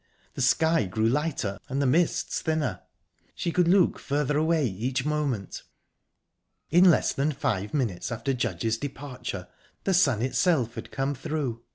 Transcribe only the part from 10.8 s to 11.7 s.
come through.